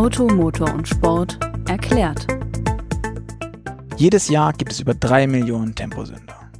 [0.00, 1.38] Auto, Motor und Sport
[1.68, 2.26] erklärt.
[3.98, 6.50] Jedes Jahr gibt es über drei Millionen Temposünder.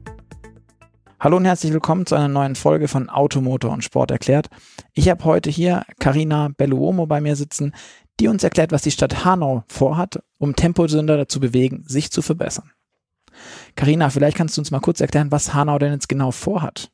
[1.19, 4.51] Hallo und herzlich willkommen zu einer neuen Folge von Auto, Motor und Sport erklärt.
[4.93, 7.73] Ich habe heute hier Karina Belluomo bei mir sitzen,
[8.21, 12.73] die uns erklärt, was die Stadt Hanau vorhat, um Temposünder dazu bewegen, sich zu verbessern.
[13.75, 16.91] Karina, vielleicht kannst du uns mal kurz erklären, was Hanau denn jetzt genau vorhat.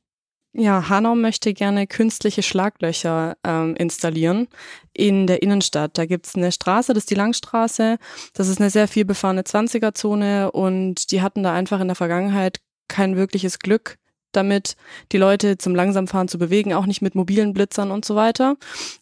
[0.59, 4.49] Ja, Hanau möchte gerne künstliche Schlaglöcher ähm, installieren
[4.95, 5.99] in der Innenstadt.
[5.99, 7.99] Da gibt's eine Straße, das ist die Langstraße.
[8.33, 12.61] Das ist eine sehr viel befahrene 20er-Zone und die hatten da einfach in der Vergangenheit
[12.89, 13.99] kein wirkliches Glück
[14.33, 14.77] damit,
[15.13, 18.57] die Leute zum Langsamfahren zu bewegen, auch nicht mit mobilen Blitzern und so weiter.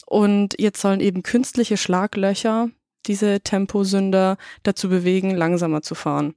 [0.06, 2.70] Und jetzt sollen eben künstliche Schlaglöcher
[3.06, 6.34] diese Temposünder dazu bewegen, langsamer zu fahren.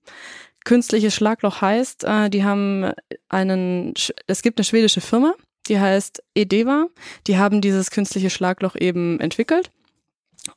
[0.67, 2.91] Künstliches Schlagloch heißt, äh, die haben
[3.29, 3.93] einen,
[4.27, 5.33] es gibt eine schwedische Firma,
[5.69, 6.87] die heißt Edeva.
[7.25, 9.71] Die haben dieses künstliche Schlagloch eben entwickelt.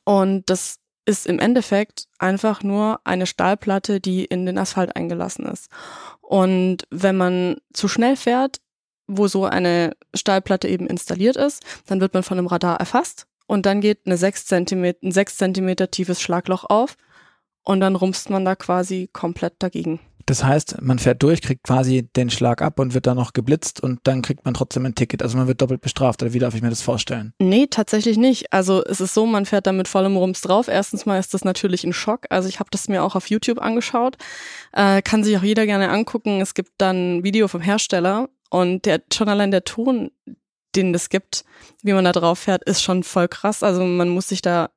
[0.03, 5.69] Und das ist im Endeffekt einfach nur eine Stahlplatte, die in den Asphalt eingelassen ist.
[6.19, 8.57] Und wenn man zu schnell fährt,
[9.07, 13.65] wo so eine Stahlplatte eben installiert ist, dann wird man von einem Radar erfasst und
[13.65, 16.97] dann geht eine 6 cm, ein 6 cm tiefes Schlagloch auf
[17.63, 19.99] und dann rumpst man da quasi komplett dagegen.
[20.25, 23.81] Das heißt, man fährt durch, kriegt quasi den Schlag ab und wird dann noch geblitzt
[23.81, 25.23] und dann kriegt man trotzdem ein Ticket.
[25.23, 27.33] Also man wird doppelt bestraft oder wie darf ich mir das vorstellen?
[27.39, 28.53] Nee, tatsächlich nicht.
[28.53, 30.67] Also es ist so, man fährt da mit vollem Rums drauf.
[30.67, 32.27] Erstens mal ist das natürlich ein Schock.
[32.29, 34.17] Also ich habe das mir auch auf YouTube angeschaut.
[34.73, 36.41] Äh, kann sich auch jeder gerne angucken.
[36.41, 40.11] Es gibt dann ein Video vom Hersteller und der schon allein der Ton,
[40.75, 41.43] den es gibt,
[41.83, 43.63] wie man da drauf fährt, ist schon voll krass.
[43.63, 44.69] Also man muss sich da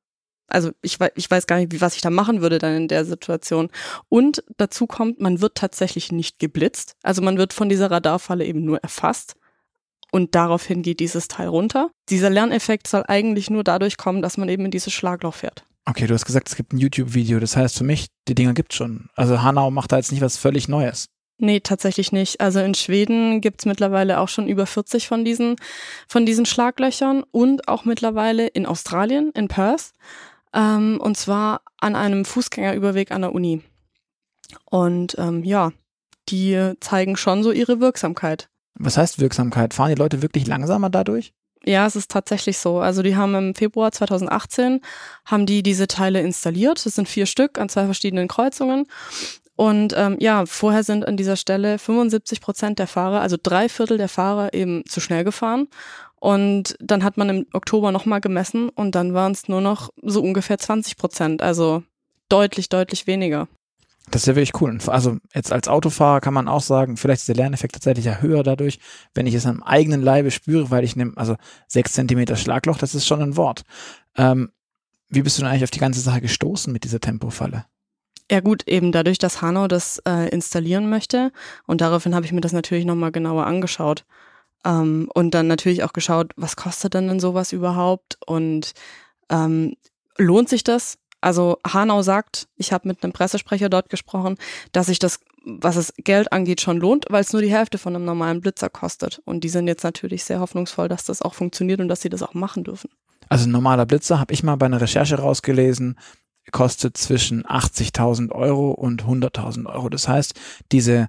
[0.48, 2.88] also ich weiß, ich weiß gar nicht, wie, was ich da machen würde dann in
[2.88, 3.70] der Situation.
[4.08, 6.96] Und dazu kommt, man wird tatsächlich nicht geblitzt.
[7.02, 9.36] Also man wird von dieser Radarfalle eben nur erfasst.
[10.10, 11.90] Und daraufhin geht dieses Teil runter.
[12.08, 15.64] Dieser Lerneffekt soll eigentlich nur dadurch kommen, dass man eben in dieses Schlagloch fährt.
[15.86, 17.40] Okay, du hast gesagt, es gibt ein YouTube-Video.
[17.40, 19.08] Das heißt für mich, die Dinger gibt's schon.
[19.16, 21.08] Also Hanau macht da jetzt nicht was völlig Neues.
[21.38, 22.40] Nee, tatsächlich nicht.
[22.40, 25.56] Also in Schweden gibt's mittlerweile auch schon über 40 von diesen,
[26.06, 29.92] von diesen Schlaglöchern und auch mittlerweile in Australien, in Perth
[30.54, 33.62] ähm, und zwar an einem Fußgängerüberweg an der Uni.
[34.64, 35.72] Und ähm, ja,
[36.28, 38.48] die zeigen schon so ihre Wirksamkeit.
[38.74, 39.74] Was heißt Wirksamkeit?
[39.74, 41.32] Fahren die Leute wirklich langsamer dadurch?
[41.66, 42.80] Ja, es ist tatsächlich so.
[42.80, 44.80] Also die haben im Februar 2018
[45.24, 46.84] haben die diese Teile installiert.
[46.84, 48.86] Das sind vier Stück an zwei verschiedenen Kreuzungen.
[49.56, 53.98] Und ähm, ja, vorher sind an dieser Stelle 75 Prozent der Fahrer, also drei Viertel
[53.98, 55.68] der Fahrer eben zu schnell gefahren.
[56.24, 60.22] Und dann hat man im Oktober nochmal gemessen und dann waren es nur noch so
[60.22, 61.82] ungefähr 20 Prozent, also
[62.30, 63.46] deutlich, deutlich weniger.
[64.10, 64.78] Das ist ja wirklich cool.
[64.86, 68.42] Also jetzt als Autofahrer kann man auch sagen, vielleicht ist der Lerneffekt tatsächlich ja höher
[68.42, 68.78] dadurch,
[69.12, 71.36] wenn ich es am eigenen Leibe spüre, weil ich nehme, also
[71.68, 73.64] sechs Zentimeter Schlagloch, das ist schon ein Wort.
[74.16, 74.50] Ähm,
[75.10, 77.66] wie bist du denn eigentlich auf die ganze Sache gestoßen mit dieser Tempofalle?
[78.30, 81.32] Ja gut, eben dadurch, dass Hanau das äh, installieren möchte
[81.66, 84.06] und daraufhin habe ich mir das natürlich nochmal genauer angeschaut.
[84.64, 88.72] Ähm, und dann natürlich auch geschaut, was kostet denn denn sowas überhaupt und
[89.30, 89.74] ähm,
[90.16, 90.98] lohnt sich das?
[91.20, 94.36] Also Hanau sagt, ich habe mit einem Pressesprecher dort gesprochen,
[94.72, 97.96] dass sich das, was es Geld angeht, schon lohnt, weil es nur die Hälfte von
[97.96, 99.22] einem normalen Blitzer kostet.
[99.24, 102.22] Und die sind jetzt natürlich sehr hoffnungsvoll, dass das auch funktioniert und dass sie das
[102.22, 102.90] auch machen dürfen.
[103.30, 105.98] Also ein normaler Blitzer, habe ich mal bei einer Recherche rausgelesen,
[106.52, 109.88] kostet zwischen 80.000 Euro und 100.000 Euro.
[109.88, 110.34] Das heißt,
[110.72, 111.08] diese,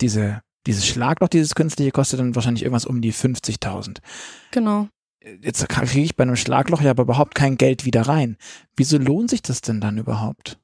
[0.00, 3.98] diese dieses Schlagloch, dieses künstliche, kostet dann wahrscheinlich irgendwas um die 50.000.
[4.50, 4.88] Genau.
[5.42, 8.36] Jetzt kriege ich bei einem Schlagloch ja aber überhaupt kein Geld wieder rein.
[8.76, 10.58] Wieso lohnt sich das denn dann überhaupt?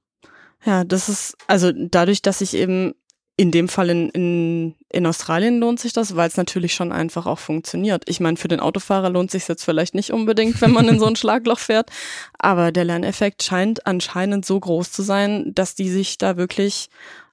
[0.65, 2.95] Ja, das ist, also dadurch, dass ich eben
[3.37, 7.27] in dem Fall in, in, in Australien lohnt sich das, weil es natürlich schon einfach
[7.27, 8.05] auch funktioniert.
[8.07, 11.07] Ich meine, für den Autofahrer lohnt sich jetzt vielleicht nicht unbedingt, wenn man in so
[11.07, 11.91] ein Schlagloch fährt,
[12.39, 16.89] aber der Lerneffekt scheint anscheinend so groß zu sein, dass die sich da wirklich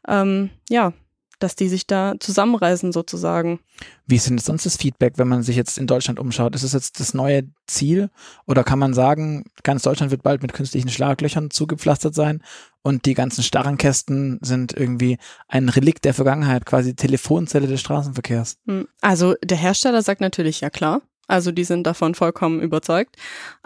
[0.08, 0.94] ähm, ja
[1.40, 3.60] dass die sich da zusammenreißen sozusagen.
[4.06, 6.56] Wie ist denn sonst das Feedback, wenn man sich jetzt in Deutschland umschaut?
[6.56, 8.10] Ist es jetzt das neue Ziel
[8.46, 12.44] oder kann man sagen, ganz Deutschland wird bald mit künstlichen Schlaglöchern zugepflastert sein
[12.82, 18.58] und die ganzen starren Kästen sind irgendwie ein Relikt der Vergangenheit, quasi Telefonzelle des Straßenverkehrs?
[18.66, 23.16] Hm, also der Hersteller sagt natürlich, ja klar, also die sind davon vollkommen überzeugt.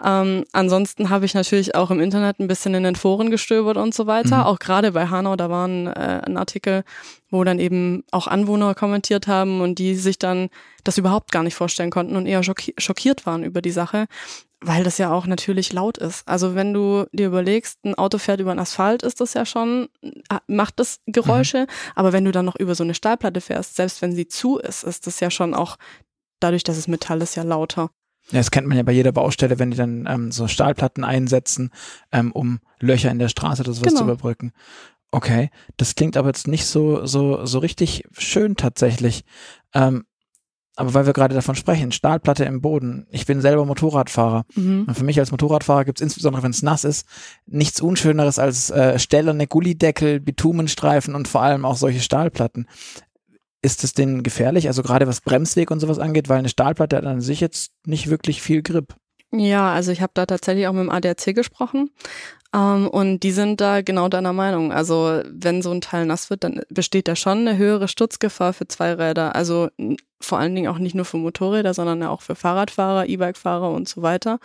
[0.04, 3.94] Ähm, ansonsten habe ich natürlich auch im Internet ein bisschen in den Foren gestöbert und
[3.94, 4.38] so weiter.
[4.38, 4.42] Mhm.
[4.42, 6.84] Auch gerade bei Hanau, da war ein, äh, ein Artikel,
[7.30, 10.50] wo dann eben auch Anwohner kommentiert haben und die sich dann
[10.84, 14.06] das überhaupt gar nicht vorstellen konnten und eher schockiert waren über die Sache,
[14.60, 16.28] weil das ja auch natürlich laut ist.
[16.28, 19.88] Also wenn du dir überlegst, ein Auto fährt über den Asphalt, ist das ja schon,
[20.02, 21.92] äh, macht das Geräusche, mhm.
[21.94, 24.84] aber wenn du dann noch über so eine Stahlplatte fährst, selbst wenn sie zu ist,
[24.84, 25.76] ist das ja schon auch
[26.40, 27.90] dadurch, dass es Metall ist, ja lauter.
[28.30, 31.70] Ja, das kennt man ja bei jeder Baustelle, wenn die dann ähm, so Stahlplatten einsetzen,
[32.10, 33.98] ähm, um Löcher in der Straße oder sowas Genau.
[33.98, 34.52] zu überbrücken.
[35.10, 39.24] Okay, das klingt aber jetzt nicht so so so richtig schön tatsächlich.
[39.74, 40.04] Ähm,
[40.76, 43.06] aber weil wir gerade davon sprechen, Stahlplatte im Boden.
[43.10, 44.44] Ich bin selber Motorradfahrer.
[44.56, 44.86] Mhm.
[44.88, 47.06] Und für mich als Motorradfahrer gibt es insbesondere, wenn es nass ist,
[47.46, 52.66] nichts Unschöneres als äh, stählerne Gullideckel, Bitumenstreifen und vor allem auch solche Stahlplatten.
[53.64, 54.66] Ist es denn gefährlich?
[54.66, 58.10] Also gerade was Bremsweg und sowas angeht, weil eine Stahlplatte hat an sich jetzt nicht
[58.10, 58.94] wirklich viel Grip.
[59.32, 61.90] Ja, also ich habe da tatsächlich auch mit dem ADAC gesprochen
[62.54, 64.70] ähm, und die sind da genau deiner Meinung.
[64.70, 68.68] Also wenn so ein Teil nass wird, dann besteht da schon eine höhere Sturzgefahr für
[68.68, 69.34] Zweiräder.
[69.34, 69.70] Also
[70.20, 74.02] vor allen Dingen auch nicht nur für Motorräder, sondern auch für Fahrradfahrer, E-Bike-Fahrer und so
[74.02, 74.40] weiter.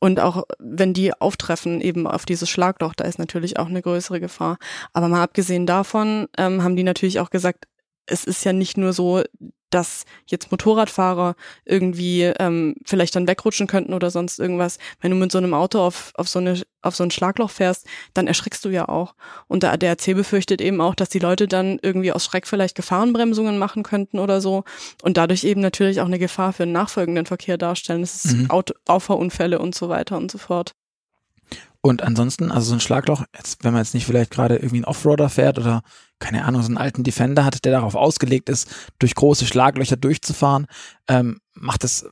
[0.00, 4.20] Und auch wenn die auftreffen eben auf dieses Schlagloch, da ist natürlich auch eine größere
[4.20, 4.56] Gefahr.
[4.94, 7.66] Aber mal abgesehen davon ähm, haben die natürlich auch gesagt,
[8.06, 9.22] es ist ja nicht nur so,
[9.70, 11.34] dass jetzt Motorradfahrer
[11.64, 14.78] irgendwie ähm, vielleicht dann wegrutschen könnten oder sonst irgendwas.
[15.00, 17.86] Wenn du mit so einem Auto auf, auf, so, eine, auf so ein Schlagloch fährst,
[18.14, 19.16] dann erschrickst du ja auch.
[19.48, 23.58] Und der ADAC befürchtet eben auch, dass die Leute dann irgendwie aus Schreck vielleicht Gefahrenbremsungen
[23.58, 24.62] machen könnten oder so
[25.02, 28.02] und dadurch eben natürlich auch eine Gefahr für den nachfolgenden Verkehr darstellen.
[28.02, 28.50] Das ist Mhm.
[28.50, 30.76] Auto, Auffahrunfälle und so weiter und so fort.
[31.86, 34.86] Und ansonsten, also so ein Schlagloch, jetzt, wenn man jetzt nicht vielleicht gerade irgendwie einen
[34.86, 35.82] Offroader fährt oder
[36.18, 40.66] keine Ahnung, so einen alten Defender hat, der darauf ausgelegt ist, durch große Schlaglöcher durchzufahren,
[41.08, 42.08] ähm, macht das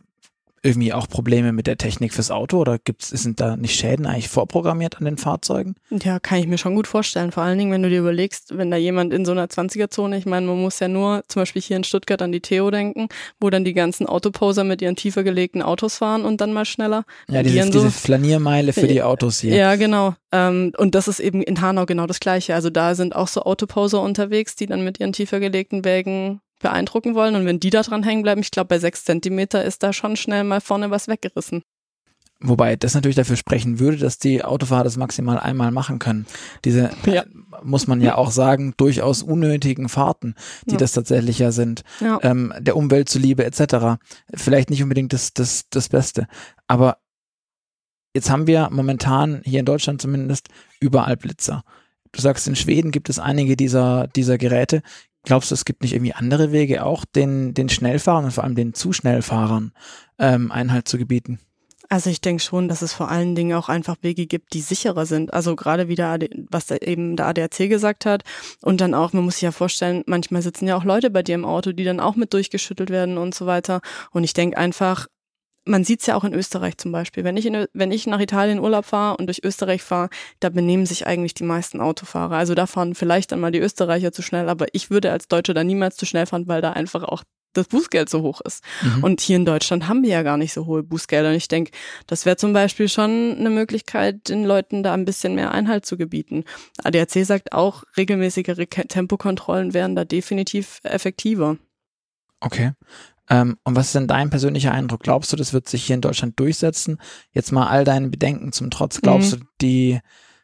[0.65, 4.29] irgendwie auch Probleme mit der Technik fürs Auto oder gibt's, sind da nicht Schäden eigentlich
[4.29, 5.75] vorprogrammiert an den Fahrzeugen?
[5.91, 7.33] Ja, kann ich mir schon gut vorstellen.
[7.33, 10.27] Vor allen Dingen, wenn du dir überlegst, wenn da jemand in so einer 20er-Zone, ich
[10.27, 13.09] meine, man muss ja nur zum Beispiel hier in Stuttgart an die Theo denken,
[13.41, 17.05] wo dann die ganzen Autoposer mit ihren tiefer gelegten Autos fahren und dann mal schneller.
[17.29, 19.57] Ja, Die diese, dann so- diese Flaniermeile für die Autos hier.
[19.57, 20.15] Ja, genau.
[20.31, 22.55] Ähm, und das ist eben in Hanau genau das Gleiche.
[22.55, 27.15] Also da sind auch so Autoposer unterwegs, die dann mit ihren tiefer gelegten Wägen beeindrucken
[27.15, 27.35] wollen.
[27.37, 30.17] Und wenn die da dran hängen bleiben, ich glaube, bei sechs Zentimeter ist da schon
[30.17, 31.63] schnell mal vorne was weggerissen.
[32.45, 36.27] Wobei das natürlich dafür sprechen würde, dass die Autofahrer das maximal einmal machen können.
[36.65, 37.23] Diese, Ja.
[37.23, 37.25] äh,
[37.63, 40.35] muss man ja auch sagen, durchaus unnötigen Fahrten,
[40.67, 40.79] die Ja.
[40.79, 41.83] das tatsächlich ja sind.
[42.01, 42.19] Ja.
[42.23, 44.01] ähm, der Umwelt zuliebe etc.
[44.35, 46.27] Vielleicht nicht unbedingt das, das, das Beste.
[46.67, 46.97] Aber
[48.15, 50.49] jetzt haben wir momentan hier in Deutschland zumindest
[50.81, 51.63] überall Blitzer.
[52.11, 54.83] Du sagst, in Schweden gibt es einige dieser, dieser Geräte.
[55.25, 58.57] Glaubst du, es gibt nicht irgendwie andere Wege, auch den, den Schnellfahrern und vor allem
[58.57, 59.73] den zu Schnellfahrern
[60.19, 61.39] ähm, Einhalt zu gebieten?
[61.89, 65.05] Also ich denke schon, dass es vor allen Dingen auch einfach Wege gibt, die sicherer
[65.05, 65.35] sind.
[65.35, 68.23] Also gerade wie der AD, was eben der ADAC gesagt hat.
[68.63, 71.35] Und dann auch, man muss sich ja vorstellen, manchmal sitzen ja auch Leute bei dir
[71.35, 73.83] im Auto, die dann auch mit durchgeschüttelt werden und so weiter.
[74.11, 75.07] Und ich denke einfach,
[75.65, 77.25] man sieht's ja auch in Österreich zum Beispiel.
[77.25, 80.09] Wenn ich, in, wenn ich nach Italien Urlaub fahre und durch Österreich fahre,
[80.41, 82.37] da benehmen sich eigentlich die meisten Autofahrer.
[82.37, 85.55] Also da fahren vielleicht dann mal die Österreicher zu schnell, aber ich würde als Deutscher
[85.55, 87.23] da niemals zu schnell fahren, weil da einfach auch
[87.53, 88.65] das Bußgeld so hoch ist.
[88.83, 89.05] Mhm.
[89.05, 91.29] Und hier in Deutschland haben wir ja gar nicht so hohe Bußgelder.
[91.29, 91.71] Und ich denke,
[92.07, 95.97] das wäre zum Beispiel schon eine Möglichkeit, den Leuten da ein bisschen mehr Einhalt zu
[95.97, 96.45] gebieten.
[96.83, 101.59] ADAC sagt auch, regelmäßigere Tempokontrollen wären da definitiv effektiver.
[102.41, 102.73] Okay.
[103.33, 105.01] Ähm, und was ist denn dein persönlicher Eindruck?
[105.01, 106.99] Glaubst du, das wird sich hier in Deutschland durchsetzen?
[107.33, 109.01] Jetzt mal all deinen Bedenken zum Trotz.
[109.01, 109.41] Glaubst Mhm.
[109.41, 110.01] du, die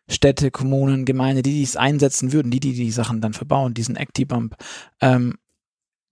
[0.09, 4.57] Städte, Kommunen, Gemeinde, die dies einsetzen würden, die, die die Sachen dann verbauen, diesen Acti-Bump,
[5.03, 5.35] ähm,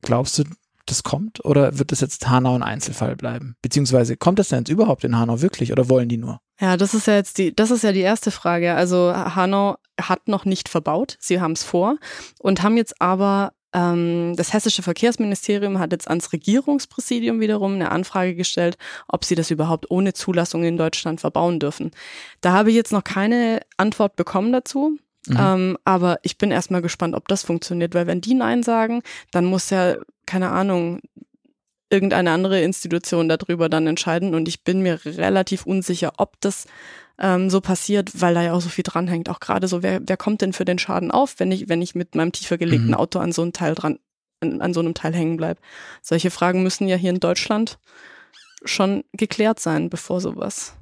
[0.02, 0.44] glaubst du,
[0.84, 1.44] das kommt?
[1.44, 3.56] Oder wird das jetzt Hanau ein Einzelfall bleiben?
[3.62, 6.40] Beziehungsweise kommt das denn jetzt überhaupt in Hanau wirklich oder wollen die nur?
[6.60, 8.74] Ja, das ist ja jetzt die, das ist ja die erste Frage.
[8.74, 11.96] Also Hanau hat noch nicht verbaut, sie haben es vor
[12.38, 18.78] und haben jetzt aber das hessische Verkehrsministerium hat jetzt ans Regierungspräsidium wiederum eine Anfrage gestellt,
[19.06, 21.90] ob sie das überhaupt ohne Zulassung in Deutschland verbauen dürfen.
[22.40, 24.98] Da habe ich jetzt noch keine Antwort bekommen dazu.
[25.26, 25.36] Mhm.
[25.38, 29.44] Ähm, aber ich bin erstmal gespannt, ob das funktioniert, weil wenn die Nein sagen, dann
[29.44, 31.00] muss ja, keine Ahnung,
[31.90, 34.34] irgendeine andere Institution darüber dann entscheiden.
[34.34, 36.66] Und ich bin mir relativ unsicher, ob das
[37.18, 39.28] ähm, so passiert, weil da ja auch so viel dranhängt.
[39.28, 41.94] Auch gerade so, wer, wer kommt denn für den Schaden auf, wenn ich, wenn ich
[41.94, 42.94] mit meinem tiefer gelegten Mhm.
[42.94, 43.98] Auto an so einem Teil dran,
[44.40, 45.58] an, an so einem Teil hängen bleib.
[46.02, 47.78] Solche Fragen müssen ja hier in Deutschland
[48.64, 50.74] schon geklärt sein, bevor sowas.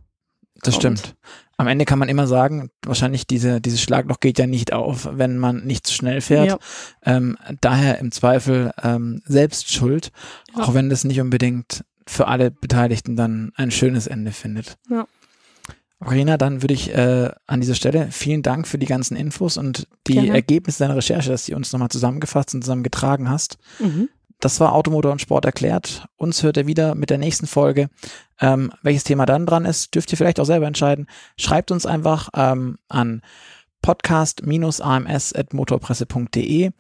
[0.63, 0.99] Das kommt.
[1.01, 1.15] stimmt.
[1.57, 5.39] Am Ende kann man immer sagen, wahrscheinlich diese, dieses Schlagloch geht ja nicht auf, wenn
[5.39, 6.49] man nicht zu schnell fährt.
[6.49, 6.59] Ja.
[7.05, 10.11] Ähm, daher im Zweifel ähm, selbst schuld,
[10.57, 10.65] Ja.
[10.65, 14.77] auch wenn das nicht unbedingt für alle Beteiligten dann ein schönes Ende findet.
[14.91, 15.07] Ja.
[16.05, 19.89] Carina, dann würde ich äh, an dieser Stelle vielen Dank für die ganzen Infos und
[20.07, 20.35] die Gerne.
[20.35, 23.59] Ergebnisse deiner Recherche, dass du uns nochmal zusammengefasst und zusammengetragen hast.
[23.79, 24.09] Mhm.
[24.41, 26.07] Das war Automotor und Sport erklärt.
[26.17, 27.89] Uns hört ihr wieder mit der nächsten Folge.
[28.41, 31.07] Ähm, welches Thema dann dran ist, dürft ihr vielleicht auch selber entscheiden.
[31.39, 33.23] Schreibt uns einfach ähm, an
[33.81, 36.73] podcast-ams.motorpresse.de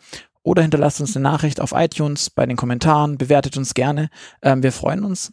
[0.42, 4.10] oder hinterlasst uns eine Nachricht auf iTunes bei den Kommentaren, bewertet uns gerne.
[4.42, 5.32] Ähm, wir freuen uns.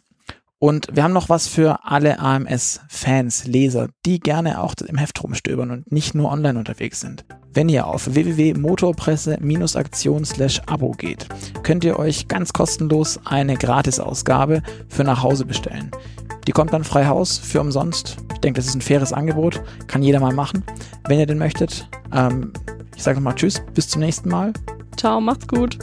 [0.62, 5.72] Und wir haben noch was für alle AMS-Fans, Leser, die gerne auch im Heft rumstöbern
[5.72, 7.24] und nicht nur online unterwegs sind.
[7.52, 11.26] Wenn ihr auf www.motorpresse-aktion/abo geht,
[11.64, 15.90] könnt ihr euch ganz kostenlos eine Gratisausgabe für nach Hause bestellen.
[16.46, 18.18] Die kommt dann frei Haus für umsonst.
[18.32, 19.60] Ich denke, das ist ein faires Angebot.
[19.88, 20.62] Kann jeder mal machen,
[21.08, 21.88] wenn ihr den möchtet.
[22.14, 22.52] Ähm,
[22.94, 24.52] ich sage nochmal Tschüss, bis zum nächsten Mal.
[24.96, 25.76] Ciao, macht's gut.